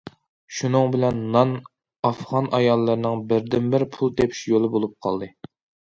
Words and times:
شۇنىڭ 0.59 0.87
بىلەن 0.95 1.19
نان 1.35 1.51
ئافغان 2.11 2.49
ئاياللىرىنىڭ 2.59 3.21
بىردىنبىر 3.33 3.89
پۇل 3.97 4.15
تېپىش 4.21 4.45
يولى 4.55 4.73
بولۇپ 4.77 4.97
قالدى. 5.07 5.29